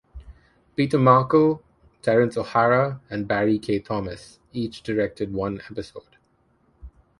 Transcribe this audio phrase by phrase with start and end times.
[0.75, 1.61] Peter Markle,
[2.01, 3.77] Terrence O'Hara, and Barry K.
[3.77, 6.17] Thomas each directed one episode.